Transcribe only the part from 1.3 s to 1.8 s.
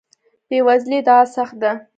سخت ده.